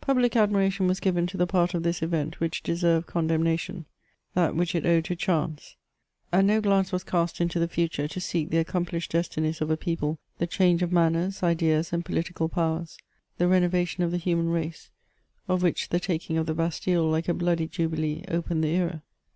[0.00, 3.84] Public admiration was given to the part of this event which deserved condemnation,
[4.34, 5.74] that which it owed to chance,
[6.30, 9.76] and no glance was cast into the future to seek the accomplished destinies of a
[9.76, 12.96] people, the change of manners, ideas, and political powers,
[13.38, 14.90] the renovation of the human race,
[15.48, 19.02] of which the taking of the Bastille, like a bloody jubilee, opened the era.